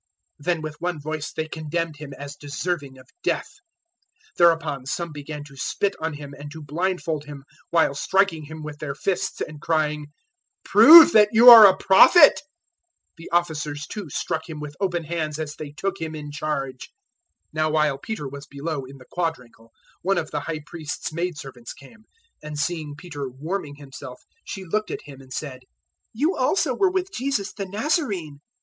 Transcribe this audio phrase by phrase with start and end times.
[0.39, 3.59] Then with one voice they condemned Him as deserving of death.
[4.35, 8.63] 014:065 Thereupon some began to spit on Him, and to blindfold Him, while striking Him
[8.63, 10.07] with their fists and crying,
[10.65, 12.41] "Prove that you are a prophet."
[13.17, 16.79] The officers too struck Him with open hands as they took Him in charge.
[17.53, 19.69] 014:066 Now while Peter was below in the quadrangle,
[20.01, 22.05] one of the High Priest's maidservants came,
[22.41, 25.61] 014:067 and seeing Peter warming himself she looked at him and said,
[26.11, 28.39] "You also were with Jesus, the Nazarene."